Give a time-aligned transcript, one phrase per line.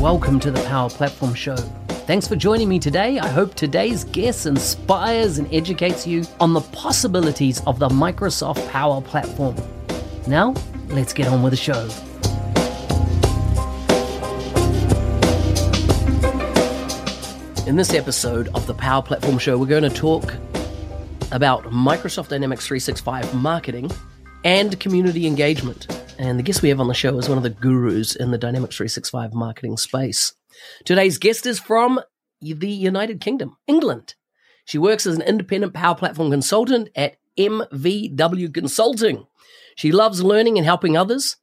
[0.00, 1.56] Welcome to the Power Platform Show.
[1.56, 3.18] Thanks for joining me today.
[3.18, 9.00] I hope today's guest inspires and educates you on the possibilities of the Microsoft Power
[9.00, 9.56] Platform.
[10.28, 10.54] Now,
[10.88, 11.88] let's get on with the show.
[17.66, 20.34] In this episode of the Power Platform Show, we're going to talk
[21.32, 23.90] about Microsoft Dynamics 365 marketing
[24.44, 25.95] and community engagement.
[26.18, 28.38] And the guest we have on the show is one of the gurus in the
[28.38, 30.32] Dynamics 365 marketing space.
[30.84, 32.00] Today's guest is from
[32.40, 34.14] the United Kingdom, England.
[34.64, 39.26] She works as an independent Power Platform consultant at MVW Consulting.
[39.76, 41.36] She loves learning and helping others.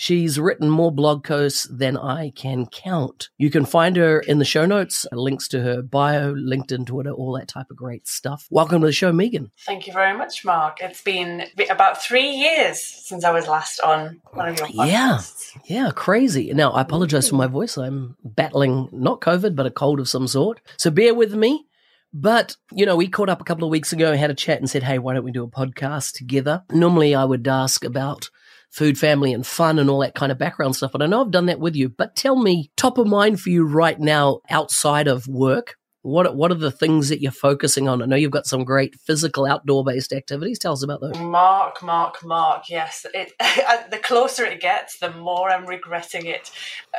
[0.00, 3.30] She's written more blog posts than I can count.
[3.36, 7.32] You can find her in the show notes, links to her bio, LinkedIn, Twitter, all
[7.32, 8.46] that type of great stuff.
[8.48, 9.50] Welcome to the show, Megan.
[9.66, 10.76] Thank you very much, Mark.
[10.80, 15.56] It's been about three years since I was last on one of your podcasts.
[15.64, 16.54] Yeah, yeah, crazy.
[16.54, 17.50] Now, I apologize for my mm.
[17.50, 17.76] voice.
[17.76, 20.60] I'm battling not COVID, but a cold of some sort.
[20.76, 21.66] So bear with me.
[22.12, 24.70] But, you know, we caught up a couple of weeks ago, had a chat and
[24.70, 26.62] said, hey, why don't we do a podcast together?
[26.70, 28.30] Normally I would ask about
[28.70, 30.92] food, family, and fun and all that kind of background stuff.
[30.92, 31.88] But I know I've done that with you.
[31.88, 36.50] But tell me, top of mind for you right now outside of work, what what
[36.50, 38.02] are the things that you're focusing on?
[38.02, 40.58] I know you've got some great physical outdoor based activities.
[40.58, 41.18] Tell us about those.
[41.18, 42.64] Mark, Mark, Mark.
[42.68, 43.32] Yes, it,
[43.90, 46.50] the closer it gets, the more I'm regretting it.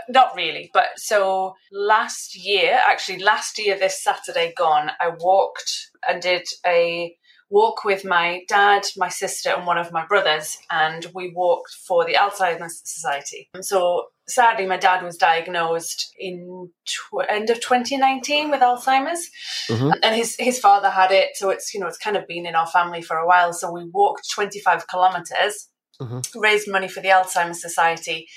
[0.09, 6.21] Not really, but so last year, actually last year, this Saturday gone, I walked and
[6.21, 7.15] did a
[7.49, 12.05] walk with my dad, my sister, and one of my brothers, and we walked for
[12.05, 13.49] the Alzheimer's Society.
[13.53, 19.29] And so sadly, my dad was diagnosed in tw- end of 2019 with Alzheimer's,
[19.67, 19.91] mm-hmm.
[20.03, 21.35] and his his father had it.
[21.35, 23.53] So it's you know it's kind of been in our family for a while.
[23.53, 26.39] So we walked 25 kilometers, mm-hmm.
[26.39, 28.27] raised money for the Alzheimer's Society.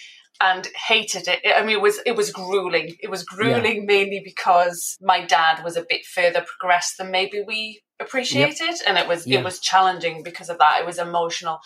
[0.40, 1.38] And hated it.
[1.54, 2.96] I mean, it was it was grueling.
[3.00, 3.86] It was grueling yeah.
[3.86, 8.80] mainly because my dad was a bit further progressed than maybe we appreciated, yep.
[8.86, 9.38] and it was yeah.
[9.38, 10.80] it was challenging because of that.
[10.80, 11.60] It was emotional,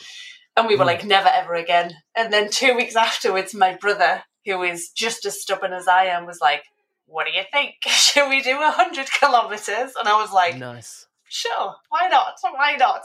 [0.56, 0.88] and we were mm.
[0.88, 1.92] like, never ever again.
[2.14, 6.26] And then two weeks afterwards, my brother, who is just as stubborn as I am,
[6.26, 6.64] was like,
[7.06, 7.75] "What do you think?
[7.86, 12.34] Should we do hundred kilometers?" And I was like, "Nice." Sure, why not?
[12.41, 13.02] Why not?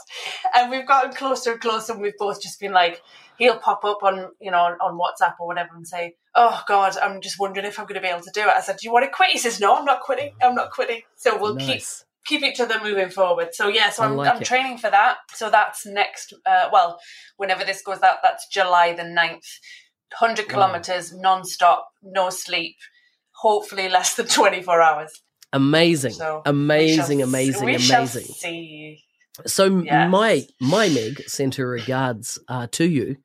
[0.54, 3.02] And we've gotten closer and closer, and we've both just been like,
[3.36, 7.20] he'll pop up on you know on WhatsApp or whatever and say, "Oh God, I'm
[7.20, 8.92] just wondering if I'm going to be able to do it." I said, "Do you
[8.92, 10.34] want to quit?" He says, "No, I'm not quitting.
[10.42, 11.66] I'm not quitting." So we'll nice.
[11.98, 13.48] keep keep each other moving forward.
[13.52, 15.18] So yeah, so I'm, like I'm training for that.
[15.34, 16.34] So that's next.
[16.46, 16.98] Uh, well,
[17.36, 19.46] whenever this goes out, that's July the 9th.
[20.14, 22.76] Hundred kilometers non-stop, no sleep.
[23.36, 25.10] Hopefully less than twenty four hours.
[25.54, 28.98] Amazing, so amazing, we shall, amazing, amazing.
[29.46, 30.10] So yes.
[30.10, 33.16] my my Meg sent her regards uh, to you,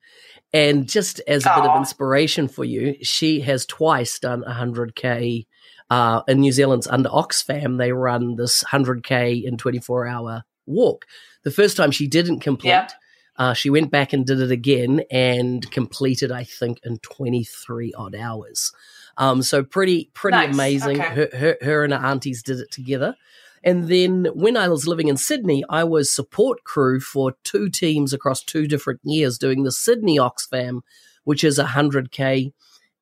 [0.52, 1.56] and just as a Aww.
[1.56, 5.46] bit of inspiration for you, she has twice done a hundred k
[5.90, 11.06] uh, in New Zealand's under Oxfam, they run this 100k in 24 hour walk.
[11.44, 12.90] The first time she didn't complete,
[13.36, 18.14] uh, she went back and did it again and completed, I think, in 23 odd
[18.14, 18.72] hours.
[19.16, 20.54] Um, so pretty, pretty nice.
[20.54, 21.00] amazing.
[21.00, 21.14] Okay.
[21.14, 23.16] Her, her, her and her aunties did it together.
[23.64, 28.12] And then when I was living in Sydney, I was support crew for two teams
[28.12, 30.80] across two different years doing the Sydney Oxfam,
[31.24, 32.52] which is a 100K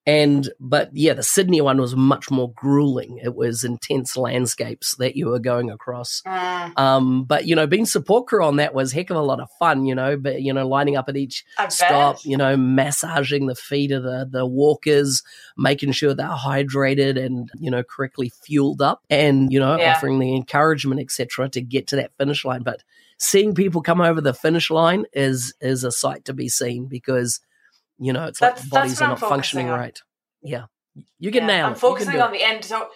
[0.08, 3.18] and, but yeah, the Sydney one was much more grueling.
[3.18, 6.22] It was intense landscapes that you were going across.
[6.24, 6.78] Mm.
[6.78, 9.48] Um, but, you know, being support crew on that was heck of a lot of
[9.58, 12.24] fun, you know, but, you know, lining up at each I stop, bet.
[12.24, 15.24] you know, massaging the feet of the, the walkers,
[15.56, 19.96] making sure they're hydrated and, you know, correctly fueled up and, you know, yeah.
[19.96, 22.62] offering the encouragement, etc., to get to that finish line.
[22.62, 22.84] But
[23.18, 27.40] seeing people come over the finish line is, is a sight to be seen because,
[27.98, 29.78] you know, it's that's, like bodies are not functioning on.
[29.78, 29.98] right.
[30.42, 30.66] Yeah,
[31.18, 31.66] you can yeah, nail.
[31.66, 32.88] I'm focusing on the end, so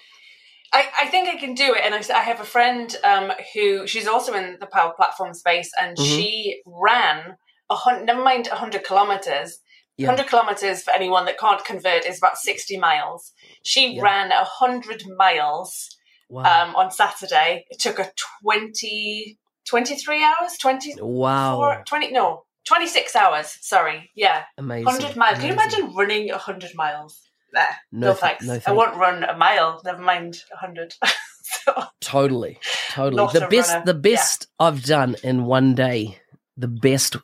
[0.72, 1.82] I, I think I can do it.
[1.84, 5.70] And I, I have a friend um, who she's also in the power platform space,
[5.80, 6.04] and mm-hmm.
[6.04, 7.36] she ran
[7.70, 8.06] a hundred.
[8.06, 9.58] Never mind hundred kilometers.
[9.96, 10.06] Yeah.
[10.06, 13.34] 100 kilometers for anyone that can't convert is about 60 miles.
[13.62, 14.02] She yeah.
[14.02, 15.90] ran 100 miles
[16.30, 16.68] wow.
[16.68, 17.66] um, on Saturday.
[17.68, 18.10] It took her
[18.42, 19.38] 20,
[19.68, 21.82] 23 hours, 20, wow.
[21.86, 23.58] 20, no, 26 hours.
[23.60, 24.10] Sorry.
[24.14, 24.44] Yeah.
[24.56, 24.84] Amazing.
[24.84, 25.38] 100 miles.
[25.38, 25.40] Amazing.
[25.40, 27.20] Can you imagine running 100 miles?
[27.52, 28.44] Nah, no, no, thanks.
[28.44, 28.68] No thanks.
[28.68, 30.94] I won't run a mile, never mind 100.
[31.42, 32.60] so, totally.
[32.90, 33.26] Totally.
[33.32, 33.84] The best, runner.
[33.86, 34.66] the best yeah.
[34.66, 36.20] I've done in one day,
[36.56, 37.16] the best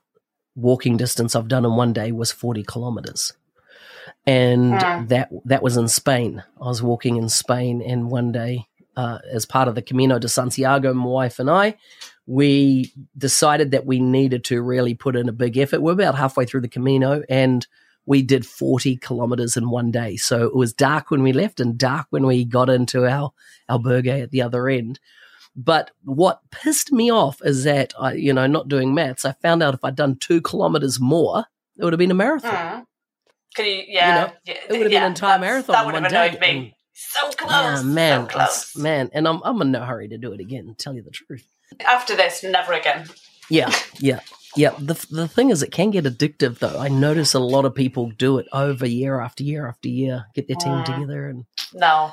[0.56, 3.32] walking distance I've done in one day was 40 kilometers.
[4.26, 5.08] And mm.
[5.08, 6.42] that that was in Spain.
[6.60, 8.66] I was walking in Spain in one day
[8.96, 11.76] uh, as part of the Camino de Santiago, my wife and I,
[12.26, 15.80] we decided that we needed to really put in a big effort.
[15.80, 17.66] We're about halfway through the Camino and
[18.04, 20.16] we did 40 kilometers in one day.
[20.16, 23.32] So it was dark when we left and dark when we got into our
[23.70, 25.00] albergue at the other end.
[25.54, 29.62] But what pissed me off is that I, you know, not doing maths, I found
[29.62, 31.46] out if I'd done two kilometers more,
[31.78, 32.52] it would have been a marathon.
[32.52, 32.84] Mm.
[33.54, 35.72] Can you, yeah, you know, yeah, it would have yeah, been an entire marathon.
[35.72, 36.52] That would have annoyed day.
[36.52, 36.76] me.
[36.92, 38.76] So close, yeah, man, so close.
[38.76, 40.74] man, and I'm I'm in no hurry to do it again.
[40.78, 41.46] Tell you the truth.
[41.84, 43.06] After this, never again.
[43.48, 44.20] Yeah, yeah,
[44.56, 44.74] yeah.
[44.78, 46.78] The the thing is, it can get addictive, though.
[46.78, 50.48] I notice a lot of people do it over year after year after year, get
[50.48, 50.84] their team mm.
[50.84, 52.10] together, and no.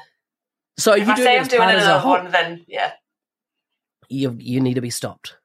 [0.78, 2.94] So if you I say I'm doing another one, then yeah,
[4.10, 5.38] you you need to be stopped.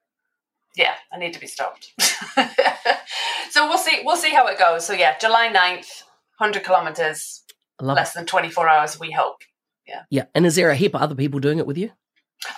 [0.76, 1.92] Yeah, I need to be stopped.
[3.50, 4.02] so we'll see.
[4.04, 4.86] We'll see how it goes.
[4.86, 6.04] So yeah, July 9th,
[6.38, 7.42] hundred kilometers,
[7.80, 8.18] less it.
[8.18, 8.98] than twenty four hours.
[8.98, 9.42] We hope.
[9.86, 10.02] Yeah.
[10.10, 11.90] Yeah, and is there a heap of other people doing it with you?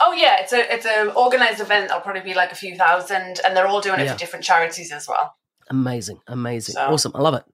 [0.00, 1.88] Oh yeah, it's a it's an organized event.
[1.88, 4.12] There'll probably be like a few thousand, and they're all doing it yeah.
[4.12, 5.34] for different charities as well.
[5.70, 6.82] Amazing, amazing, so.
[6.82, 7.12] awesome.
[7.14, 7.44] I love it.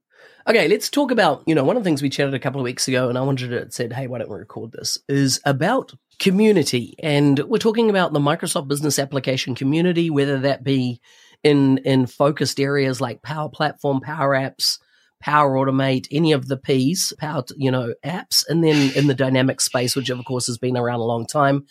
[0.49, 2.65] Okay, let's talk about you know one of the things we chatted a couple of
[2.65, 4.99] weeks ago, and I wanted to said, hey, why don't we record this?
[5.09, 11.01] Is about community, and we're talking about the Microsoft Business Application community, whether that be
[11.45, 14.79] in in focused areas like Power Platform, Power Apps,
[15.21, 19.61] Power Automate, any of the P's, Power you know apps, and then in the dynamic
[19.61, 21.67] space, which of course has been around a long time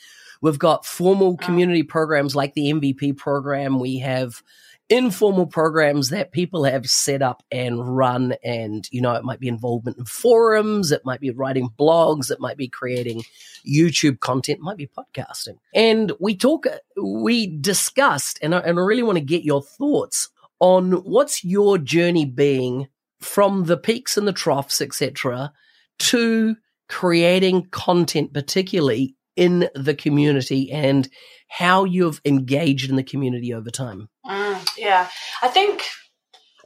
[0.45, 3.79] We've got formal community programs like the MVP program.
[3.79, 4.43] We have
[4.89, 9.47] informal programs that people have set up and run and you know it might be
[9.47, 13.23] involvement in forums it might be writing blogs it might be creating
[13.67, 16.67] youtube content it might be podcasting and we talk
[17.01, 21.79] we discussed and I, and I really want to get your thoughts on what's your
[21.79, 22.87] journey being
[23.19, 25.51] from the peaks and the troughs etc
[25.97, 26.57] to
[26.87, 31.09] creating content particularly in the community and
[31.47, 34.09] how you've engaged in the community over time.
[34.25, 35.09] Mm, yeah,
[35.41, 35.83] I think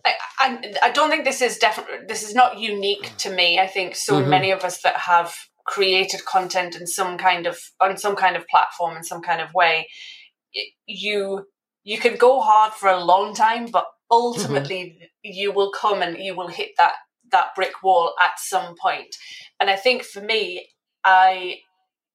[0.05, 3.59] I, I, I, don't think this is definitely this is not unique to me.
[3.59, 4.29] I think so mm-hmm.
[4.29, 5.35] many of us that have
[5.65, 9.53] created content in some kind of on some kind of platform in some kind of
[9.53, 9.87] way,
[10.85, 11.45] you
[11.83, 15.05] you can go hard for a long time, but ultimately mm-hmm.
[15.23, 16.93] you will come and you will hit that
[17.31, 19.15] that brick wall at some point.
[19.59, 20.67] And I think for me,
[21.03, 21.57] I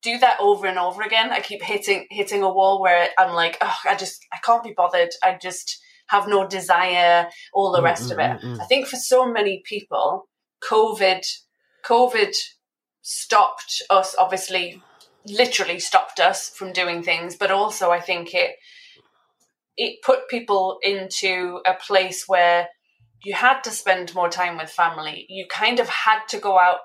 [0.04, 1.30] do that over and over again.
[1.32, 4.74] I keep hitting hitting a wall where I'm like, oh, I just I can't be
[4.76, 5.10] bothered.
[5.22, 7.28] I just have no desire.
[7.52, 8.44] All the mm, rest mm, of it.
[8.44, 10.28] Mm, mm, I think for so many people,
[10.62, 11.26] COVID,
[11.84, 12.34] COVID
[13.02, 14.14] stopped us.
[14.18, 14.82] Obviously,
[15.26, 18.56] literally stopped us from doing things, but also I think it
[19.76, 22.68] it put people into a place where
[23.24, 25.24] you had to spend more time with family.
[25.28, 26.80] You kind of had to go out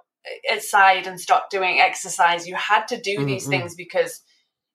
[0.51, 2.47] aside and stop doing exercise.
[2.47, 3.25] You had to do mm-hmm.
[3.25, 4.21] these things because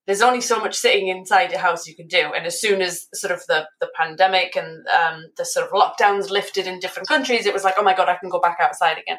[0.07, 2.33] there's only so much sitting inside your house you can do.
[2.35, 6.31] And as soon as sort of the, the pandemic and um, the sort of lockdowns
[6.31, 8.99] lifted in different countries, it was like, oh my God, I can go back outside
[8.99, 9.19] again.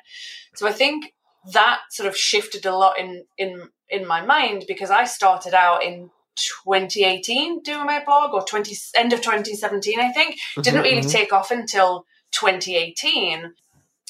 [0.55, 1.13] So I think
[1.53, 5.83] that sort of shifted a lot in, in, in my mind because I started out
[5.83, 10.99] in 2018 doing my blog or 20 end of 2017 i think mm-hmm, didn't really
[10.99, 11.09] mm-hmm.
[11.09, 13.53] take off until 2018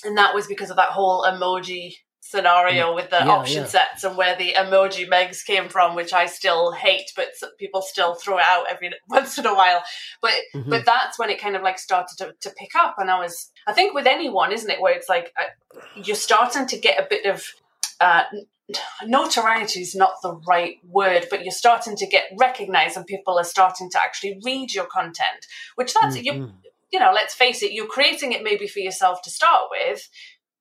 [0.04, 1.94] and that was because of that whole emoji
[2.28, 3.68] scenario with the yeah, option yeah.
[3.68, 7.28] sets and where the emoji megs came from, which I still hate, but
[7.60, 9.84] people still throw out every once in a while.
[10.22, 10.70] But mm-hmm.
[10.70, 13.52] but that's when it kind of like started to, to pick up, and I was
[13.68, 17.08] I think with anyone, isn't it, where it's like uh, you're starting to get a
[17.10, 17.44] bit of.
[18.02, 18.24] Uh,
[19.06, 23.44] notoriety is not the right word, but you're starting to get recognized, and people are
[23.44, 25.46] starting to actually read your content.
[25.76, 26.26] Which that's mm-hmm.
[26.26, 26.52] you,
[26.92, 30.10] you know, let's face it, you're creating it maybe for yourself to start with,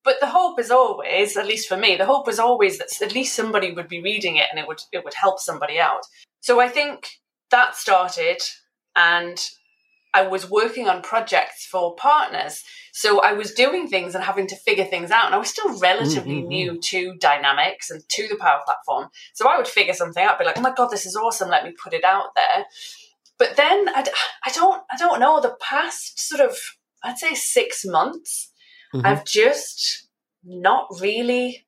[0.04, 3.14] but the hope is always, at least for me, the hope is always that at
[3.14, 6.02] least somebody would be reading it and it would it would help somebody out.
[6.40, 7.08] So I think
[7.50, 8.38] that started
[8.94, 9.40] and
[10.14, 12.62] I was working on projects for partners.
[12.92, 15.26] So I was doing things and having to figure things out.
[15.26, 16.48] And I was still relatively mm-hmm.
[16.48, 19.08] new to Dynamics and to the Power Platform.
[19.32, 21.48] So I would figure something out, be like, oh my God, this is awesome.
[21.50, 22.64] Let me put it out there.
[23.38, 24.04] But then I,
[24.44, 26.56] I don't, I don't know, the past sort of,
[27.02, 28.52] I'd say six months,
[28.94, 29.06] Mm-hmm.
[29.06, 30.08] I've just
[30.44, 31.66] not really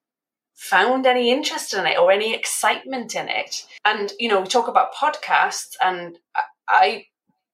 [0.54, 3.66] found any interest in it or any excitement in it.
[3.84, 6.18] And, you know, we talk about podcasts, and
[6.68, 7.06] I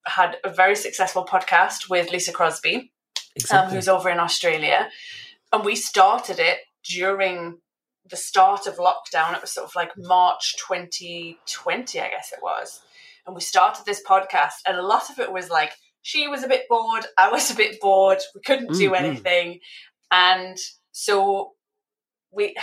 [0.07, 2.89] had a very successful podcast with Lisa Crosbie, um,
[3.35, 3.69] exactly.
[3.69, 4.89] um, who's over in Australia.
[5.53, 7.59] And we started it during
[8.09, 9.35] the start of lockdown.
[9.35, 12.83] It was sort of like March 2020, I guess it was.
[13.27, 15.73] And we started this podcast, and a lot of it was like,
[16.03, 19.05] she was a bit bored, I was a bit bored, we couldn't do mm-hmm.
[19.05, 19.61] anything.
[20.11, 20.59] And
[20.93, 21.53] so
[22.31, 22.55] we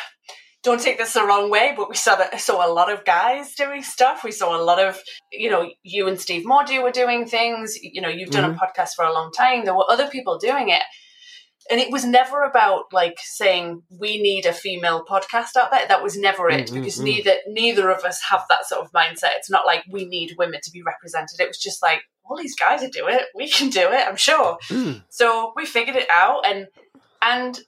[0.64, 3.56] don't take this the wrong way, but we saw that, saw a lot of guys
[3.56, 4.24] doing stuff.
[4.24, 5.00] We saw a lot of,
[5.32, 7.78] you know, you and Steve Mordue were doing things.
[7.82, 8.62] You know, you've done mm-hmm.
[8.62, 9.64] a podcast for a long time.
[9.64, 10.84] There were other people doing it.
[11.72, 15.88] And it was never about like saying we need a female podcast out there.
[15.88, 16.80] That was never it mm-hmm.
[16.80, 17.04] because mm.
[17.04, 19.36] neither neither of us have that sort of mindset.
[19.36, 21.40] It's not like we need women to be represented.
[21.40, 23.26] It was just like all these guys are doing it.
[23.36, 24.08] We can do it.
[24.08, 24.58] I'm sure.
[24.70, 25.04] Mm.
[25.10, 26.68] So we figured it out and
[27.22, 27.60] and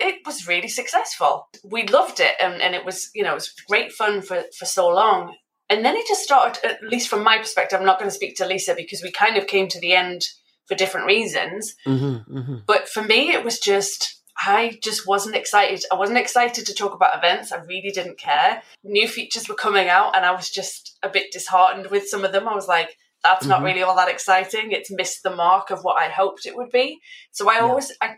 [0.00, 1.48] it was really successful.
[1.62, 4.64] We loved it, and, and it was you know it was great fun for for
[4.64, 5.34] so long.
[5.70, 7.78] And then it just started, at least from my perspective.
[7.78, 10.28] I'm not going to speak to Lisa because we kind of came to the end
[10.66, 11.74] for different reasons.
[11.86, 12.56] Mm-hmm, mm-hmm.
[12.66, 15.84] But for me, it was just I just wasn't excited.
[15.90, 17.52] I wasn't excited to talk about events.
[17.52, 18.62] I really didn't care.
[18.82, 22.32] New features were coming out, and I was just a bit disheartened with some of
[22.32, 22.48] them.
[22.48, 23.50] I was like, that's mm-hmm.
[23.50, 24.70] not really all that exciting.
[24.70, 27.00] It's missed the mark of what I hoped it would be.
[27.32, 27.60] So I yeah.
[27.60, 28.16] always, I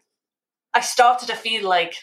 [0.74, 1.94] I started to feel like,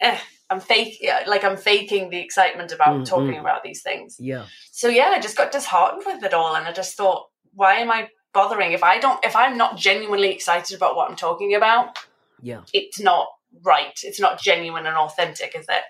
[0.00, 3.04] eh, I'm fake, like I'm faking the excitement about mm-hmm.
[3.04, 4.16] talking about these things.
[4.20, 4.44] Yeah.
[4.70, 7.90] So yeah, I just got disheartened with it all, and I just thought, why am
[7.90, 11.98] I bothering if I don't, if I'm not genuinely excited about what I'm talking about?
[12.40, 12.62] Yeah.
[12.72, 13.28] It's not
[13.62, 13.98] right.
[14.04, 15.82] It's not genuine and authentic, is it?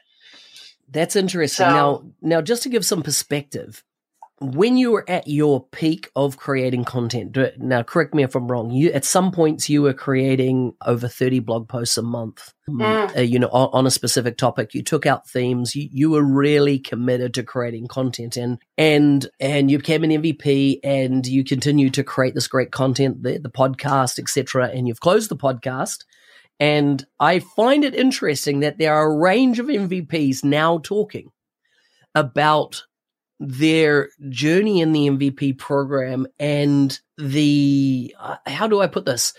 [0.88, 1.66] That's interesting.
[1.66, 3.84] So, now, now, just to give some perspective,
[4.40, 8.70] when you were at your peak of creating content, now correct me if I'm wrong,
[8.70, 13.16] you at some points you were creating over 30 blog posts a month, mm.
[13.16, 14.72] uh, you know, on, on, a specific topic.
[14.72, 15.76] You took out themes.
[15.76, 20.80] You, you were really committed to creating content and, and, and you became an MVP
[20.82, 24.68] and you continue to create this great content, the, the podcast, etc.
[24.68, 26.04] And you've closed the podcast.
[26.58, 31.30] And I find it interesting that there are a range of MVPs now talking
[32.14, 32.84] about
[33.40, 39.32] their journey in the MVP program and the uh, how do I put this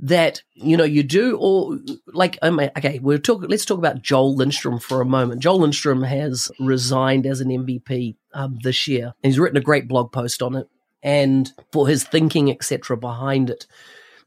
[0.00, 4.34] that you know you do or like um, okay we're talk let's talk about Joel
[4.34, 5.40] Lindstrom for a moment.
[5.40, 9.14] Joel Lindstrom has resigned as an MVP um, this year.
[9.22, 10.68] And he's written a great blog post on it
[11.00, 13.66] and for his thinking etc behind it.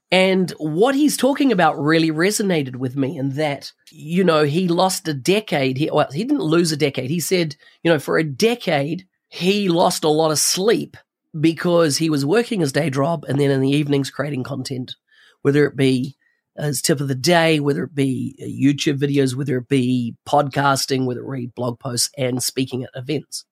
[0.09, 5.07] And what he's talking about really resonated with me in that, you know, he lost
[5.07, 5.77] a decade.
[5.77, 7.09] He, well, he didn't lose a decade.
[7.09, 10.97] He said, you know, for a decade, he lost a lot of sleep
[11.39, 14.95] because he was working his day job and then in the evenings creating content,
[15.41, 16.15] whether it be
[16.55, 21.21] as tip of the day, whether it be YouTube videos, whether it be podcasting, whether
[21.21, 23.45] it be blog posts and speaking at events.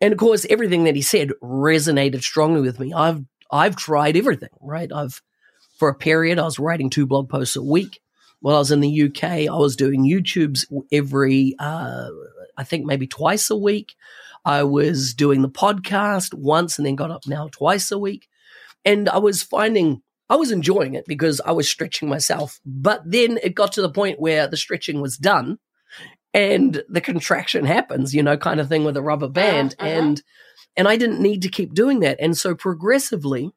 [0.00, 2.92] And of course, everything that he said resonated strongly with me.
[2.94, 4.90] I've I've tried everything, right?
[4.92, 5.20] I've
[5.78, 8.00] for a period I was writing two blog posts a week.
[8.40, 12.08] While I was in the UK, I was doing YouTubes every uh,
[12.60, 13.94] I think maybe twice a week.
[14.44, 18.28] I was doing the podcast once and then got up now twice a week.
[18.84, 22.60] And I was finding I was enjoying it because I was stretching myself.
[22.66, 25.58] But then it got to the point where the stretching was done
[26.34, 29.74] and the contraction happens, you know, kind of thing with a rubber uh-huh, band.
[29.78, 29.88] Uh-huh.
[29.88, 30.22] And
[30.76, 32.18] and I didn't need to keep doing that.
[32.20, 33.50] And so progressively,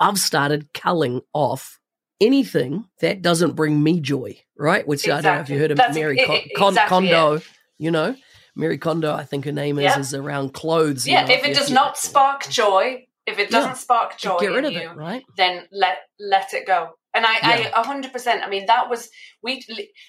[0.00, 1.78] I've started culling off
[2.20, 4.86] anything that doesn't bring me joy, right?
[4.86, 5.12] Which exactly.
[5.12, 7.48] I don't know if you heard of That's Mary Con- exactly Kondo, it.
[7.78, 8.16] You know.
[8.54, 10.00] Mary Kondo, I think her name is, yeah.
[10.00, 11.06] is around clothes.
[11.06, 13.74] Yeah, you know, if it does not spark joy, if it doesn't yeah.
[13.74, 15.24] spark joy Get rid of you, it, right?
[15.36, 16.90] then let let it go.
[17.14, 17.70] And I, yeah.
[17.74, 18.42] I, hundred percent.
[18.42, 19.10] I mean, that was
[19.42, 19.62] we.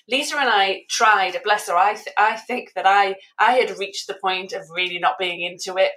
[0.09, 1.37] Lisa and I tried.
[1.43, 1.75] Bless her.
[1.75, 5.41] I, th- I think that I, I had reached the point of really not being
[5.41, 5.91] into it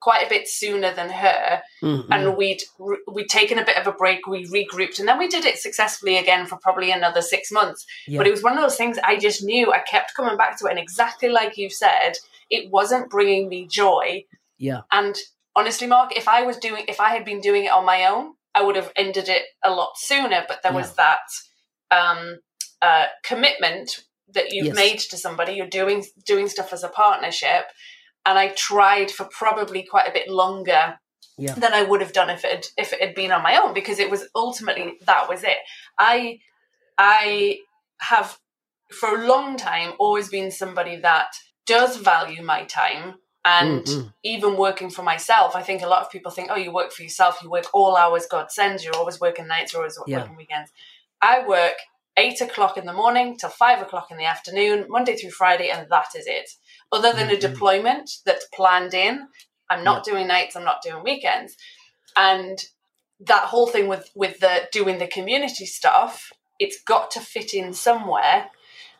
[0.00, 2.12] quite a bit sooner than her mm-hmm.
[2.12, 2.62] and we'd
[3.08, 6.16] we'd taken a bit of a break we regrouped and then we did it successfully
[6.16, 8.18] again for probably another six months yeah.
[8.18, 10.66] but it was one of those things i just knew i kept coming back to
[10.66, 12.12] it and exactly like you said
[12.50, 14.24] it wasn't bringing me joy
[14.58, 15.16] yeah and
[15.56, 18.34] honestly mark if i was doing if i had been doing it on my own
[18.54, 20.78] i would have ended it a lot sooner but there yeah.
[20.78, 21.18] was that
[21.90, 22.38] um
[22.82, 24.76] uh commitment that you've yes.
[24.76, 27.64] made to somebody you're doing doing stuff as a partnership
[28.28, 30.98] and I tried for probably quite a bit longer
[31.38, 31.54] yeah.
[31.54, 33.72] than I would have done if it had, if it had been on my own
[33.72, 35.56] because it was ultimately that was it.
[35.98, 36.40] I
[36.98, 37.60] I
[38.00, 38.38] have
[38.92, 41.28] for a long time always been somebody that
[41.66, 43.14] does value my time
[43.46, 44.08] and mm-hmm.
[44.24, 47.02] even working for myself i think a lot of people think oh you work for
[47.02, 50.20] yourself you work all hours god sends you're always working nights you're always yeah.
[50.20, 50.72] working weekends
[51.20, 51.74] i work
[52.18, 55.88] eight o'clock in the morning till five o'clock in the afternoon, Monday through Friday, and
[55.88, 56.50] that is it.
[56.90, 57.36] Other than mm-hmm.
[57.36, 59.28] a deployment that's planned in,
[59.68, 60.12] I'm not yeah.
[60.12, 61.56] doing nights, I'm not doing weekends.
[62.16, 62.58] And
[63.20, 67.72] that whole thing with with the doing the community stuff, it's got to fit in
[67.72, 68.46] somewhere.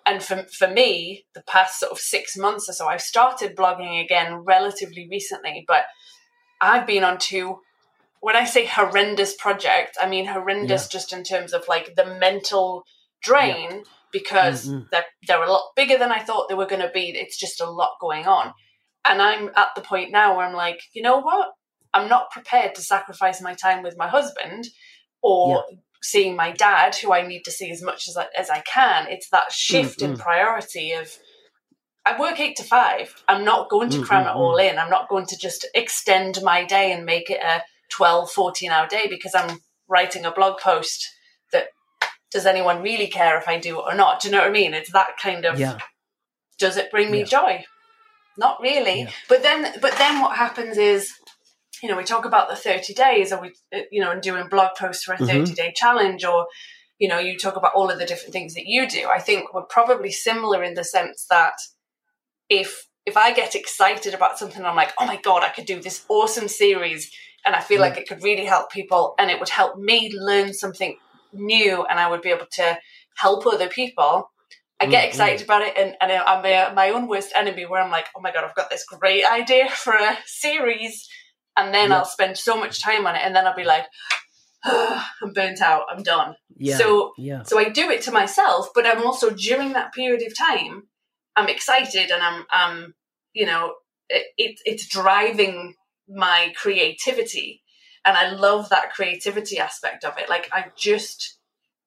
[0.05, 4.03] And for for me, the past sort of six months or so, I've started blogging
[4.03, 5.85] again relatively recently, but
[6.61, 7.61] I've been on two
[8.21, 10.99] when I say horrendous project, I mean horrendous yeah.
[10.99, 12.85] just in terms of like the mental
[13.23, 13.83] drain yeah.
[14.13, 14.85] Because mm-hmm.
[14.91, 17.11] they're they're a lot bigger than I thought they were going to be.
[17.11, 18.53] It's just a lot going on,
[19.07, 21.51] and I'm at the point now where I'm like, you know what?
[21.95, 24.69] I'm not prepared to sacrifice my time with my husband
[25.23, 25.77] or yeah.
[26.03, 29.07] seeing my dad, who I need to see as much as I, as I can.
[29.09, 30.13] It's that shift mm-hmm.
[30.13, 31.11] in priority of.
[32.07, 33.15] I work eight to five.
[33.29, 34.31] I'm not going to cram mm-hmm.
[34.31, 34.79] it all in.
[34.79, 38.87] I'm not going to just extend my day and make it a 12, 14 hour
[38.87, 41.07] day because I'm writing a blog post
[42.31, 44.21] does anyone really care if I do it or not?
[44.21, 44.75] Do you know what I mean?
[44.75, 45.79] It's that kind of yeah.
[46.59, 47.25] does it bring me yeah.
[47.25, 47.65] joy?
[48.37, 49.03] Not really.
[49.03, 49.11] Yeah.
[49.29, 51.13] But then but then what happens is
[51.83, 53.53] you know, we talk about the 30 days or we
[53.91, 55.55] you know, and doing blog posts for a 30 mm-hmm.
[55.55, 56.47] day challenge or
[56.99, 59.09] you know, you talk about all of the different things that you do.
[59.09, 61.55] I think we're probably similar in the sense that
[62.49, 65.81] if if I get excited about something, I'm like, oh my god, I could do
[65.81, 67.11] this awesome series
[67.47, 70.53] and I feel like it could really help people and it would help me learn
[70.53, 70.99] something
[71.33, 72.79] new and I would be able to
[73.17, 74.31] help other people.
[74.81, 75.09] I get mm-hmm.
[75.09, 78.33] excited about it and, and I'm my own worst enemy where I'm like, oh my
[78.33, 81.09] God, I've got this great idea for a series.
[81.57, 81.99] And then yeah.
[81.99, 83.87] I'll spend so much time on it and then I'll be like,
[84.65, 86.35] oh, I'm burnt out, I'm done.
[86.57, 86.77] Yeah.
[86.77, 87.43] So, yeah.
[87.43, 90.85] so I do it to myself, but I'm also during that period of time,
[91.35, 92.95] I'm excited and I'm, I'm
[93.33, 93.75] you know,
[94.09, 95.75] it, it, it's driving
[96.09, 97.63] my creativity
[98.05, 100.29] and I love that creativity aspect of it.
[100.29, 101.39] Like I just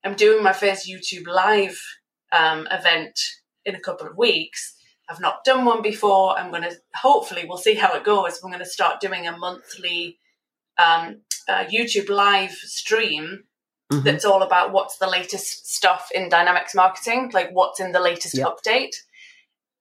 [0.04, 1.80] I'm doing my first YouTube live
[2.32, 3.20] um, event
[3.66, 4.76] in a couple of weeks.
[5.10, 6.38] I've not done one before.
[6.38, 8.40] I'm going to hopefully we'll see how it goes.
[8.44, 10.18] I'm going to start doing a monthly
[10.78, 13.44] um, uh, YouTube live stream
[13.92, 14.04] mm-hmm.
[14.04, 18.38] that's all about what's the latest stuff in dynamics marketing, like what's in the latest
[18.38, 18.48] yep.
[18.48, 18.96] update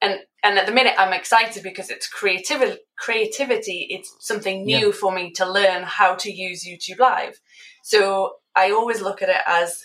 [0.01, 4.93] and and at the minute I'm excited because it's creativity creativity it's something new yeah.
[4.93, 7.41] for me to learn how to use YouTube live
[7.83, 9.85] so I always look at it as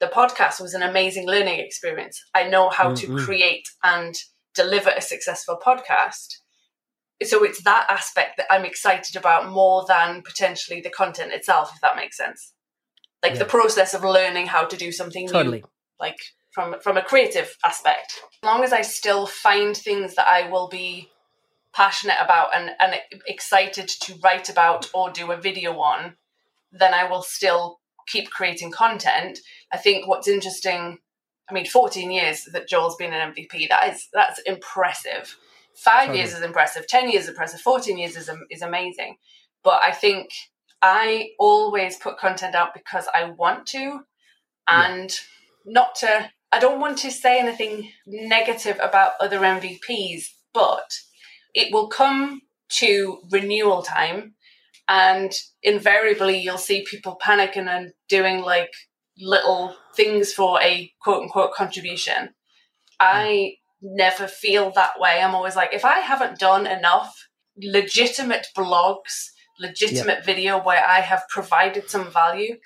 [0.00, 3.16] the podcast was an amazing learning experience I know how mm-hmm.
[3.16, 4.14] to create and
[4.54, 6.38] deliver a successful podcast
[7.22, 11.80] so it's that aspect that I'm excited about more than potentially the content itself if
[11.80, 12.52] that makes sense
[13.22, 13.38] like yeah.
[13.38, 15.58] the process of learning how to do something totally.
[15.58, 15.68] new
[16.00, 16.18] like
[16.54, 18.20] from from a creative aspect.
[18.42, 21.10] As long as I still find things that I will be
[21.74, 22.94] passionate about and, and
[23.26, 26.14] excited to write about or do a video on,
[26.70, 29.40] then I will still keep creating content.
[29.72, 30.98] I think what's interesting,
[31.50, 35.36] I mean, 14 years that Joel's been an MVP, that is that's impressive.
[35.74, 36.18] Five totally.
[36.18, 39.16] years is impressive, 10 years is impressive, 14 years is, is amazing.
[39.64, 40.30] But I think
[40.80, 44.00] I always put content out because I want to
[44.68, 45.72] and yeah.
[45.72, 50.88] not to I don't want to say anything negative about other MVPs, but
[51.52, 54.34] it will come to renewal time
[54.88, 55.32] and
[55.64, 58.72] invariably you'll see people panicking and doing like
[59.18, 62.28] little things for a quote unquote contribution.
[63.00, 65.20] I never feel that way.
[65.20, 67.16] I'm always like, if I haven't done enough
[67.56, 70.24] legitimate blogs, legitimate yep.
[70.24, 72.58] video where I have provided some value,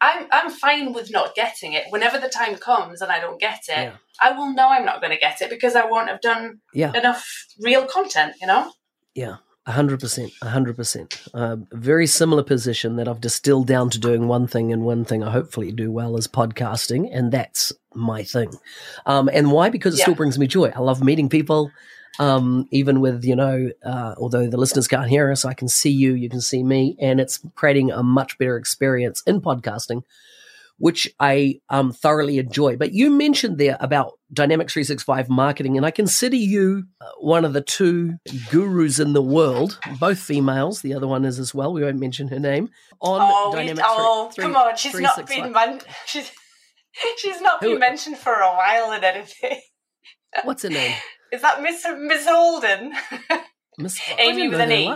[0.00, 1.84] I'm I'm fine with not getting it.
[1.90, 3.92] Whenever the time comes and I don't get it, yeah.
[4.20, 6.92] I will know I'm not going to get it because I won't have done yeah.
[6.94, 8.34] enough real content.
[8.40, 8.72] You know.
[9.14, 9.36] Yeah.
[9.66, 11.22] hundred percent, hundred percent.
[11.72, 15.30] Very similar position that I've distilled down to doing one thing and one thing I
[15.30, 18.52] hopefully do well is podcasting, and that's my thing.
[19.04, 19.68] Um, and why?
[19.68, 20.04] Because it yeah.
[20.04, 20.70] still brings me joy.
[20.74, 21.70] I love meeting people
[22.18, 25.90] um, even with you know, uh, although the listeners can't hear us, I can see
[25.90, 30.02] you, you can see me, and it's creating a much better experience in podcasting,
[30.78, 32.76] which I um, thoroughly enjoy.
[32.76, 37.52] But you mentioned there about Dynamics 365 marketing, and I consider you uh, one of
[37.52, 38.16] the two
[38.50, 40.82] gurus in the world, both females.
[40.82, 41.72] The other one is as well.
[41.72, 43.88] We won't mention her name on oh, Dynamics.
[43.88, 46.32] We, oh, 3, come on, she's not been man- she's
[47.18, 49.60] she's not been mentioned for a while in anything.
[50.44, 50.94] What's her name?
[51.32, 52.92] Is that Miss Miss Holden?
[53.78, 54.94] Miss Amey with an E.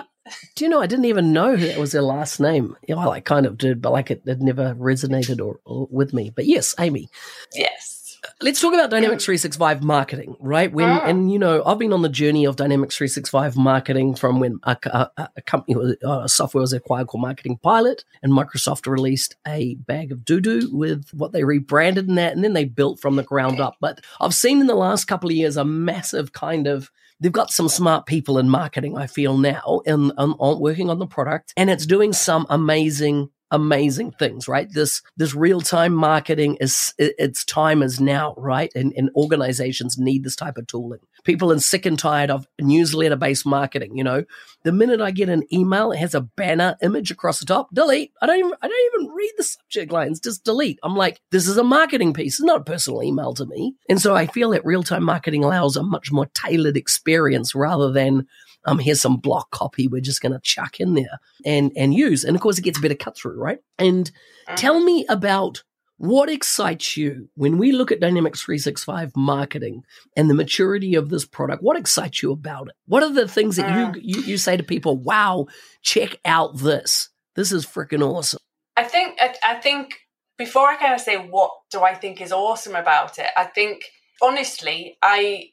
[0.54, 0.80] Do you know?
[0.80, 2.76] I didn't even know that was her last name.
[2.86, 6.12] Yeah, well, I kind of did, but like it, it never resonated or, or with
[6.12, 6.30] me.
[6.34, 7.08] But yes, Amey.
[7.54, 8.01] Yes.
[8.40, 10.72] Let's talk about Dynamics 365 marketing, right?
[10.72, 11.04] When ah.
[11.04, 14.76] and you know, I've been on the journey of Dynamics 365 marketing from when a,
[14.86, 20.12] a, a company, a software was acquired called Marketing Pilot, and Microsoft released a bag
[20.12, 23.22] of doo doo with what they rebranded in that, and then they built from the
[23.22, 23.76] ground up.
[23.80, 26.90] But I've seen in the last couple of years a massive kind of
[27.22, 28.98] they've got some smart people in marketing.
[28.98, 33.30] I feel now in, in, in working on the product, and it's doing some amazing
[33.52, 34.66] amazing things, right?
[34.72, 38.72] This this real time marketing is its time is now, right?
[38.74, 41.00] And, and organizations need this type of tooling.
[41.24, 43.96] People are sick and tired of newsletter based marketing.
[43.96, 44.24] You know,
[44.64, 47.68] the minute I get an email, it has a banner image across the top.
[47.72, 48.12] Delete.
[48.20, 50.18] I don't even I don't even read the subject lines.
[50.18, 50.80] Just delete.
[50.82, 52.40] I'm like, this is a marketing piece.
[52.40, 53.74] It's not a personal email to me.
[53.88, 57.92] And so I feel that real time marketing allows a much more tailored experience rather
[57.92, 58.26] than
[58.64, 62.24] um, here's some block copy we're just going to chuck in there and and use.
[62.24, 63.58] And of course, it gets a bit of cut through, right?
[63.78, 64.10] And
[64.48, 64.56] mm.
[64.56, 65.62] tell me about
[66.02, 69.84] what excites you when we look at Dynamics 365 marketing
[70.16, 71.62] and the maturity of this product?
[71.62, 72.74] What excites you about it?
[72.86, 74.00] What are the things that you, mm.
[74.02, 75.46] you, you say to people, wow,
[75.82, 77.08] check out this?
[77.36, 78.40] This is freaking awesome.
[78.76, 79.94] I think, I, I think
[80.38, 83.84] before I kind of say what do I think is awesome about it, I think
[84.20, 85.50] honestly, I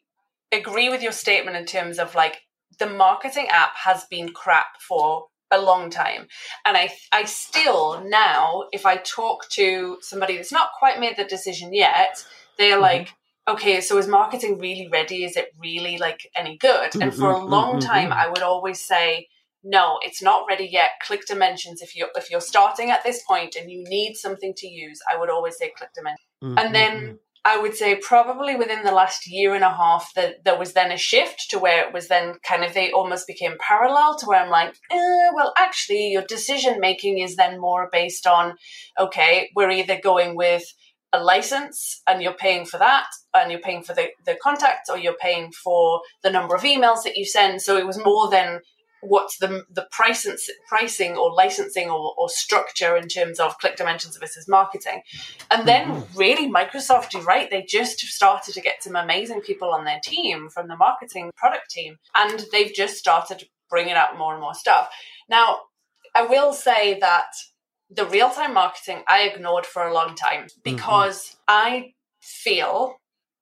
[0.51, 2.41] agree with your statement in terms of like
[2.79, 6.27] the marketing app has been crap for a long time.
[6.65, 11.25] And I I still now, if I talk to somebody that's not quite made the
[11.25, 12.23] decision yet,
[12.57, 12.81] they're mm-hmm.
[12.81, 13.13] like,
[13.47, 15.23] okay, so is marketing really ready?
[15.23, 16.91] Is it really like any good?
[16.91, 17.01] Mm-hmm.
[17.01, 17.51] And for a mm-hmm.
[17.51, 17.89] long mm-hmm.
[17.89, 19.27] time I would always say,
[19.63, 20.91] no, it's not ready yet.
[21.01, 21.81] Click dimensions.
[21.81, 25.17] If you're if you're starting at this point and you need something to use, I
[25.17, 26.27] would always say click dimensions.
[26.43, 26.57] Mm-hmm.
[26.57, 27.15] And then mm-hmm.
[27.45, 30.91] I would say probably within the last year and a half that there was then
[30.91, 34.41] a shift to where it was then kind of they almost became parallel to where
[34.41, 38.56] I'm like, eh, well, actually, your decision making is then more based on,
[38.99, 40.63] okay, we're either going with
[41.13, 44.97] a license and you're paying for that and you're paying for the, the contact or
[44.97, 47.62] you're paying for the number of emails that you send.
[47.62, 48.60] So it was more than
[49.01, 53.75] what's the the price and, pricing or licensing or, or, structure in terms of click
[53.75, 55.01] dimensions versus marketing
[55.51, 56.17] and then mm-hmm.
[56.17, 60.49] really microsoft you're right they just started to get some amazing people on their team
[60.49, 64.89] from the marketing product team and they've just started bringing out more and more stuff
[65.29, 65.59] now
[66.15, 67.31] i will say that
[67.89, 70.62] the real-time marketing i ignored for a long time mm-hmm.
[70.63, 71.35] because mm-hmm.
[71.47, 72.98] i feel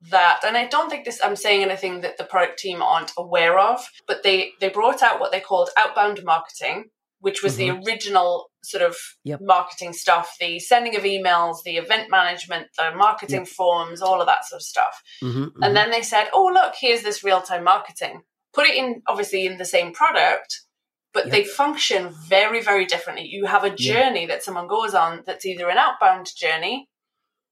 [0.10, 3.60] that and i don't think this i'm saying anything that the product team aren't aware
[3.60, 6.86] of but they they brought out what they called outbound marketing
[7.20, 7.80] which was mm-hmm.
[7.80, 9.40] the original sort of yep.
[9.42, 13.48] marketing stuff the sending of emails the event management the marketing yep.
[13.48, 15.64] forms all of that sort of stuff mm-hmm, mm-hmm.
[15.64, 18.22] and then they said oh look here's this real-time marketing
[18.54, 20.62] put it in obviously in the same product
[21.14, 21.32] but yep.
[21.32, 25.70] they function very very differently you have a journey that someone goes on that's either
[25.70, 26.88] an outbound journey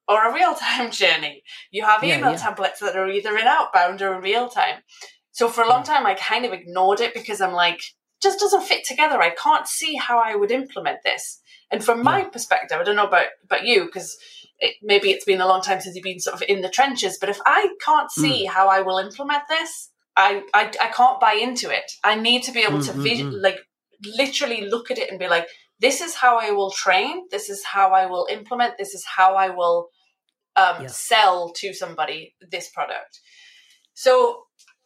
[0.07, 1.43] or a real time journey.
[1.71, 2.53] You have email yeah, yeah.
[2.53, 4.81] templates that are either in outbound or in real time.
[5.31, 7.81] So for a long time, I kind of ignored it because I'm like,
[8.21, 9.21] just doesn't fit together.
[9.21, 11.41] I can't see how I would implement this.
[11.71, 12.29] And from my yeah.
[12.29, 14.17] perspective, I don't know about, about you because
[14.59, 17.17] it, maybe it's been a long time since you've been sort of in the trenches.
[17.19, 18.21] But if I can't hmm.
[18.21, 18.49] see mm.
[18.49, 21.91] how I will implement this, I, I, I can't buy into it.
[22.03, 23.59] I need to be able mm, to vis- mm, like
[24.17, 25.47] literally look at it and be like,
[25.79, 27.23] this is how I will train.
[27.31, 28.77] This is how I will implement.
[28.77, 29.89] This is how I will
[30.55, 30.87] um, yeah.
[30.87, 33.19] sell to somebody this product.
[33.93, 34.43] So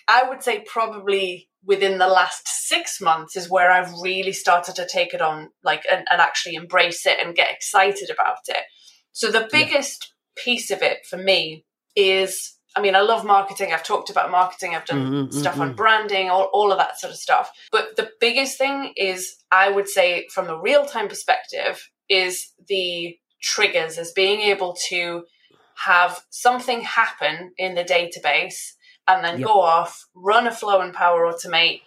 [0.08, 4.88] I would say probably within the last six months is where I've really started to
[4.88, 8.63] take it on, like, and, and actually embrace it and get excited about it.
[9.12, 10.43] So the biggest yeah.
[10.43, 13.73] piece of it for me is I mean, I love marketing.
[13.73, 14.73] I've talked about marketing.
[14.73, 15.61] I've done mm-hmm, stuff mm-hmm.
[15.63, 17.51] on branding, all, all of that sort of stuff.
[17.73, 23.17] But the biggest thing is, I would say, from a real time perspective, is the
[23.41, 25.23] triggers, as being able to
[25.85, 28.73] have something happen in the database
[29.09, 29.47] and then yep.
[29.47, 31.81] go off, run a flow and power automate,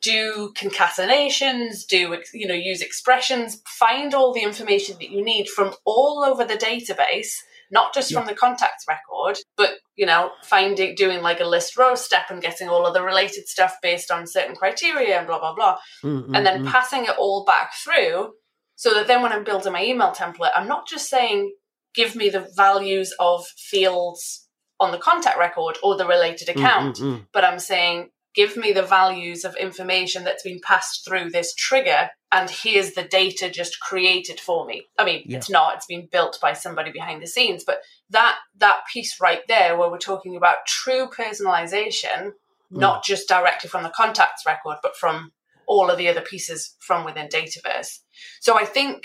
[0.00, 5.74] do concatenations, do you know use expressions, find all the information that you need from
[5.84, 7.38] all over the database,
[7.70, 8.18] not just yep.
[8.18, 12.42] from the contacts record, but you know finding doing like a list row step and
[12.42, 16.34] getting all of the related stuff based on certain criteria and blah blah blah, mm-hmm.
[16.34, 16.70] and then mm-hmm.
[16.70, 18.32] passing it all back through.
[18.76, 21.52] So that then when I'm building my email template, I'm not just saying
[21.94, 24.46] give me the values of fields
[24.78, 27.22] on the contact record or the related mm, account, mm-hmm.
[27.32, 32.10] but I'm saying give me the values of information that's been passed through this trigger
[32.30, 35.36] and here's the data just created for me i mean yeah.
[35.36, 39.40] it's not it's been built by somebody behind the scenes but that that piece right
[39.48, 42.32] there where we're talking about true personalization mm.
[42.70, 45.32] not just directly from the contacts record but from
[45.66, 47.98] all of the other pieces from within dataverse
[48.40, 49.02] so i think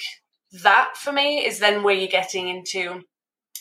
[0.51, 3.01] that for me is then where you're getting into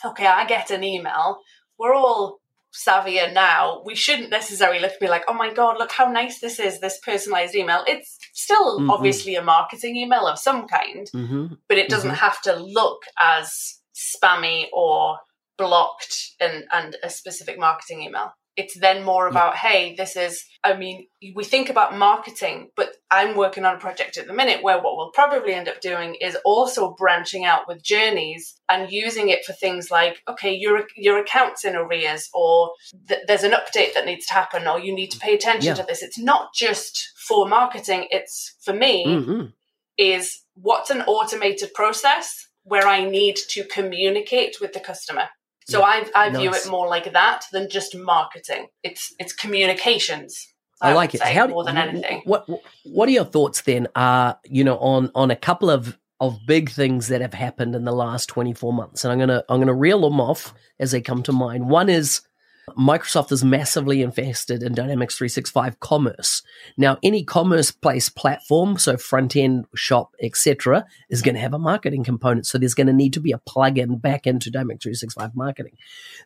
[0.04, 1.40] okay, I get an email.
[1.78, 2.39] we're all
[2.72, 6.40] savvier now, we shouldn't necessarily look and be like, oh my God, look how nice
[6.40, 7.84] this is, this personalized email.
[7.86, 8.90] It's still mm-hmm.
[8.90, 11.54] obviously a marketing email of some kind, mm-hmm.
[11.68, 12.18] but it doesn't mm-hmm.
[12.18, 15.18] have to look as spammy or
[15.58, 18.32] blocked and, and a specific marketing email.
[18.56, 19.70] It's then more about, yeah.
[19.70, 24.18] hey, this is, I mean, we think about marketing, but I'm working on a project
[24.18, 27.82] at the minute where what we'll probably end up doing is also branching out with
[27.82, 32.72] journeys and using it for things like, okay, your, your account's in arrears or
[33.08, 35.74] th- there's an update that needs to happen or you need to pay attention yeah.
[35.74, 36.02] to this.
[36.02, 38.08] It's not just for marketing.
[38.10, 39.46] It's for me mm-hmm.
[39.96, 45.28] is what's an automated process where I need to communicate with the customer.
[45.66, 48.68] So yeah, I, I view it more like that than just marketing.
[48.82, 50.48] It's it's communications.
[50.82, 51.22] I, I like it.
[51.22, 52.22] How more than anything.
[52.24, 52.46] What
[52.84, 53.88] What are your thoughts then?
[53.94, 57.84] Uh you know on on a couple of of big things that have happened in
[57.84, 61.00] the last twenty four months, and I'm gonna I'm gonna reel them off as they
[61.00, 61.68] come to mind.
[61.68, 62.22] One is
[62.76, 66.42] Microsoft is massively invested in Dynamics 365 commerce.
[66.76, 71.58] Now, any commerce place platform, so front end, shop, etc., is going to have a
[71.58, 72.46] marketing component.
[72.46, 75.76] So there's going to need to be a plug-in back into Dynamics 365 marketing.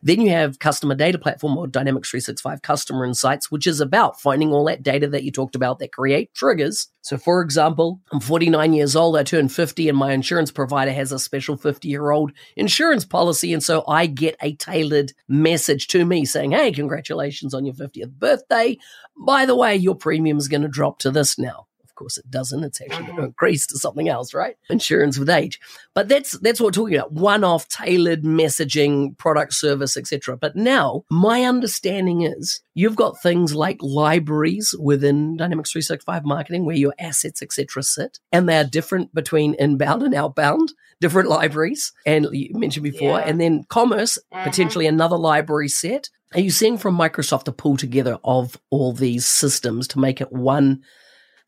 [0.01, 4.51] Then you have customer data platform or Dynamics 365 customer insights, which is about finding
[4.51, 6.89] all that data that you talked about that create triggers.
[7.05, 9.15] So, for example, I'm 49 years old.
[9.15, 13.53] I turned 50, and my insurance provider has a special 50 year old insurance policy.
[13.53, 18.13] And so I get a tailored message to me saying, Hey, congratulations on your 50th
[18.13, 18.79] birthday.
[19.15, 21.67] By the way, your premium is going to drop to this now.
[21.95, 22.61] Of course, it doesn't.
[22.65, 24.57] It's actually going to increase to something else, right?
[24.69, 25.61] Insurance with age.
[25.93, 30.35] But that's that's what we're talking about: one-off, tailored messaging, product, service, etc.
[30.35, 36.75] But now, my understanding is you've got things like libraries within Dynamics 365 marketing where
[36.75, 42.27] your assets, etc., sit, and they are different between inbound and outbound different libraries, and
[42.33, 43.25] you mentioned before, yeah.
[43.25, 44.43] and then commerce, mm-hmm.
[44.43, 46.09] potentially another library set.
[46.33, 50.33] Are you seeing from Microsoft a pull together of all these systems to make it
[50.33, 50.83] one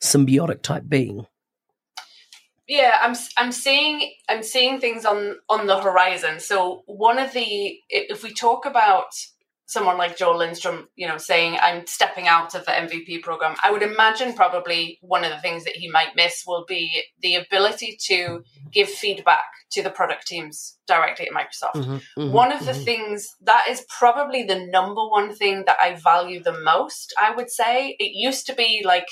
[0.02, 1.26] symbiotic type being?
[2.68, 6.40] Yeah, I'm I'm seeing I'm seeing things on on the horizon.
[6.40, 9.12] So one of the if we talk about
[9.68, 13.72] someone like Joel Lindstrom, you know, saying I'm stepping out of the MVP program, I
[13.72, 17.98] would imagine probably one of the things that he might miss will be the ability
[18.08, 21.82] to give feedback to the product teams directly at Microsoft.
[21.82, 22.84] Mm-hmm, mm-hmm, one of the mm-hmm.
[22.84, 27.50] things that is probably the number one thing that I value the most, I would
[27.50, 27.98] say.
[28.00, 29.08] It used to be like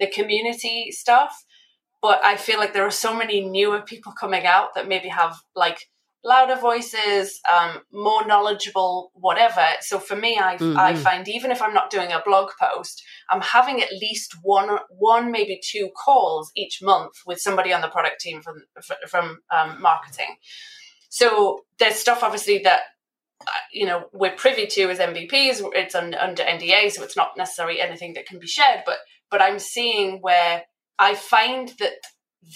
[0.00, 1.44] the community stuff,
[2.02, 5.36] but I feel like there are so many newer people coming out that maybe have
[5.54, 5.88] like
[6.24, 9.64] louder voices, um, more knowledgeable, whatever.
[9.80, 10.78] So for me, I mm-hmm.
[10.78, 14.78] I find even if I'm not doing a blog post, I'm having at least one
[14.88, 18.64] one maybe two calls each month with somebody on the product team from
[19.08, 20.36] from um, marketing.
[21.10, 22.80] So there's stuff obviously that
[23.46, 25.62] uh, you know we're privy to as MVPs.
[25.74, 28.82] It's un, under NDA, so it's not necessarily anything that can be shared.
[28.86, 28.98] But
[29.34, 30.62] but I'm seeing where
[30.96, 31.94] I find that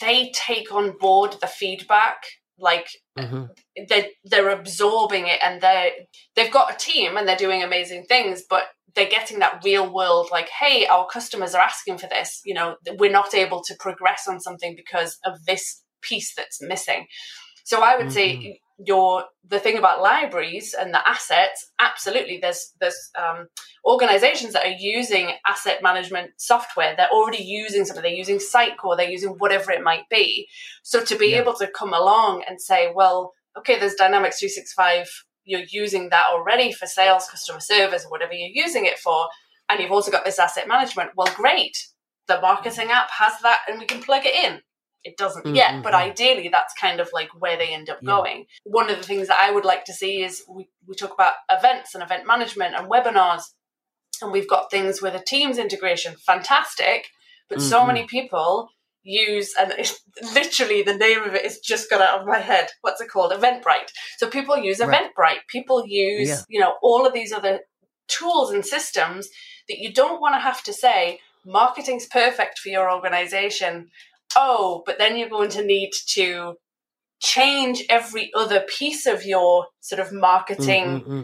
[0.01, 2.23] they take on board the feedback
[2.57, 2.87] like
[3.19, 3.47] mm-hmm.
[3.89, 5.91] they they're absorbing it and they
[6.37, 10.29] they've got a team and they're doing amazing things but they're getting that real world
[10.31, 14.29] like hey our customers are asking for this you know we're not able to progress
[14.29, 17.07] on something because of this piece that's missing
[17.65, 18.43] so i would mm-hmm.
[18.43, 23.49] say your the thing about libraries and the assets absolutely there's there's um,
[23.85, 26.95] organizations that are using asset management software.
[26.97, 28.03] They're already using something.
[28.03, 28.97] They're using sitecore.
[28.97, 30.49] They're using whatever it might be.
[30.83, 31.39] So to be yeah.
[31.39, 35.09] able to come along and say well okay there's dynamics 365
[35.45, 39.29] you're using that already for sales customer service whatever you're using it for
[39.69, 41.11] and you've also got this asset management.
[41.17, 41.77] Well great.
[42.29, 44.61] The marketing app has that and we can plug it in
[45.09, 45.55] it doesn't mm-hmm.
[45.55, 46.11] yet but mm-hmm.
[46.11, 48.07] ideally that's kind of like where they end up yeah.
[48.07, 51.13] going one of the things that i would like to see is we, we talk
[51.13, 53.43] about events and event management and webinars
[54.21, 57.07] and we've got things with a teams integration fantastic
[57.49, 57.69] but mm-hmm.
[57.69, 58.69] so many people
[59.03, 59.73] use and
[60.35, 63.33] literally the name of it is just got out of my head what's it called
[63.33, 65.39] eventbrite so people use eventbrite right.
[65.49, 66.41] people use yeah.
[66.49, 67.61] you know all of these other
[68.09, 69.29] tools and systems
[69.69, 73.89] that you don't want to have to say marketing's perfect for your organization
[74.37, 76.55] oh, but then you're going to need to
[77.21, 81.21] change every other piece of your sort of marketing mm-hmm.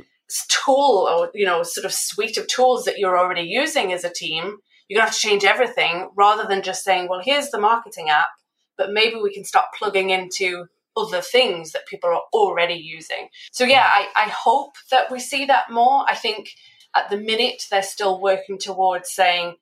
[0.48, 4.12] tool or, you know, sort of suite of tools that you're already using as a
[4.12, 4.56] team.
[4.88, 8.10] You're going to have to change everything rather than just saying, well, here's the marketing
[8.10, 8.28] app,
[8.76, 13.28] but maybe we can start plugging into other things that people are already using.
[13.52, 14.06] So, yeah, mm.
[14.16, 16.04] I, I hope that we see that more.
[16.08, 16.50] I think
[16.94, 19.56] at the minute they're still working towards saying,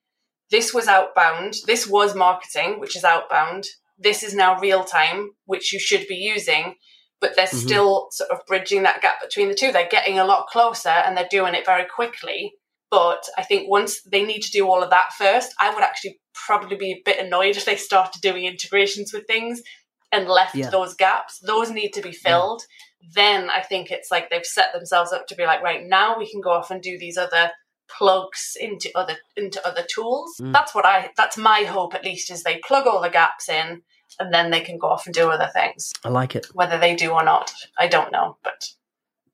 [0.52, 1.54] this was outbound.
[1.66, 3.66] This was marketing, which is outbound.
[3.98, 6.76] This is now real time, which you should be using.
[7.22, 7.68] but they're mm-hmm.
[7.68, 9.70] still sort of bridging that gap between the two.
[9.70, 12.52] They're getting a lot closer and they're doing it very quickly.
[12.90, 16.20] But I think once they need to do all of that first, I would actually
[16.34, 19.62] probably be a bit annoyed if they started doing integrations with things
[20.10, 20.68] and left yeah.
[20.68, 21.38] those gaps.
[21.38, 22.62] Those need to be filled.
[23.00, 23.08] Yeah.
[23.14, 26.30] Then I think it's like they've set themselves up to be like, right now we
[26.30, 27.52] can go off and do these other
[27.96, 30.34] plugs into other into other tools.
[30.40, 30.52] Mm.
[30.52, 33.82] That's what I that's my hope at least is they plug all the gaps in
[34.18, 35.92] and then they can go off and do other things.
[36.04, 36.46] I like it.
[36.52, 38.64] Whether they do or not, I don't know, but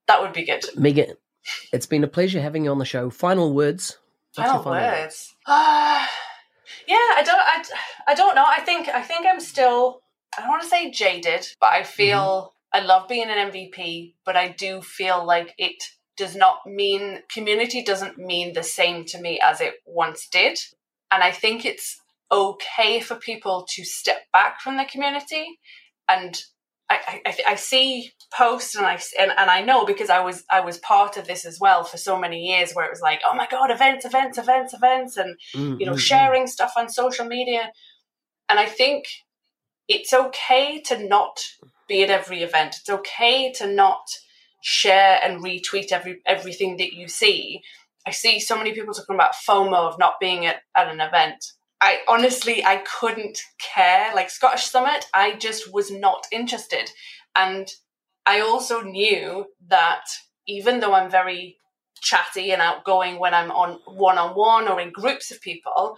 [0.07, 0.64] that would be good.
[0.77, 1.14] Megan,
[1.73, 3.11] it's been a pleasure having you on the show.
[3.11, 3.99] Final words.
[4.35, 5.35] final, final words.
[5.47, 6.07] Uh,
[6.87, 7.64] yeah, I don't I,
[8.09, 8.47] I don't know.
[8.47, 10.03] I think I think I'm still
[10.37, 12.83] I don't want to say jaded, but I feel mm-hmm.
[12.83, 15.83] I love being an MVP, but I do feel like it
[16.18, 20.59] does not mean community doesn't mean the same to me as it once did.
[21.11, 21.98] And I think it's
[22.31, 25.59] okay for people to step back from the community
[26.09, 26.42] and
[26.90, 30.61] I, I, I, see posts and I and, and I know because I was I
[30.61, 33.35] was part of this as well for so many years where it was like oh
[33.35, 36.48] my god events events events events and mm, you know mm, sharing mm.
[36.48, 37.70] stuff on social media
[38.48, 39.04] and I think
[39.87, 41.40] it's okay to not
[41.88, 44.07] be at every event it's okay to not
[44.61, 47.62] share and retweet every everything that you see.
[48.07, 51.53] I see so many people talking about FOMO of not being at, at an event.
[51.81, 54.12] I honestly I couldn't care.
[54.14, 56.90] Like Scottish Summit, I just was not interested.
[57.37, 57.68] And
[58.27, 60.05] I also knew that
[60.47, 61.57] even though I'm very
[62.01, 65.97] chatty and outgoing when I'm on one on one or in groups of people,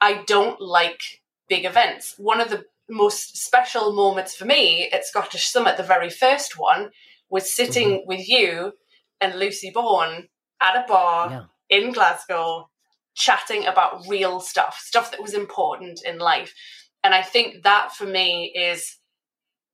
[0.00, 1.00] I don't like
[1.48, 2.14] big events.
[2.18, 6.90] One of the most special moments for me at Scottish Summit, the very first one,
[7.30, 8.08] was sitting mm-hmm.
[8.08, 8.72] with you
[9.20, 10.28] and Lucy Bourne
[10.60, 11.78] at a bar yeah.
[11.78, 12.68] in Glasgow
[13.14, 16.54] chatting about real stuff, stuff that was important in life.
[17.02, 18.96] And I think that for me is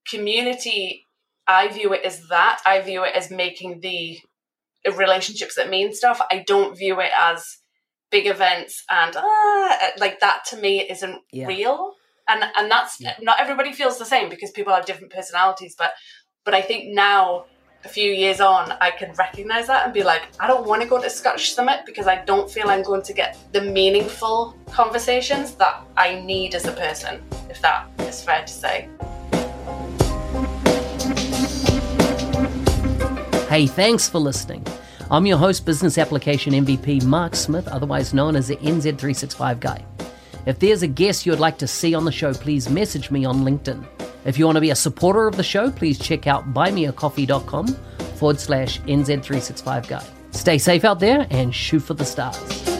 [0.08, 1.06] community.
[1.46, 2.60] I view it as that.
[2.64, 4.18] I view it as making the
[4.96, 6.20] relationships that mean stuff.
[6.30, 7.58] I don't view it as
[8.10, 11.46] big events and ah, like that to me isn't yeah.
[11.46, 11.94] real.
[12.28, 13.14] And and that's yeah.
[13.20, 15.74] not everybody feels the same because people have different personalities.
[15.76, 15.92] But
[16.44, 17.44] but I think now,
[17.84, 20.88] a few years on, I can recognize that and be like, I don't want to
[20.88, 25.54] go to Scottish Summit because I don't feel I'm going to get the meaningful conversations
[25.56, 28.88] that I need as a person, if that is fair to say.
[33.48, 34.66] Hey, thanks for listening.
[35.12, 39.84] I'm your host, Business Application MVP Mark Smith, otherwise known as the NZ365 Guy.
[40.46, 43.42] If there's a guest you'd like to see on the show, please message me on
[43.44, 44.11] LinkedIn.
[44.24, 47.66] If you want to be a supporter of the show, please check out buymeacoffee.com
[48.16, 50.04] forward slash NZ365 guy.
[50.30, 52.71] Stay safe out there and shoot for the stars.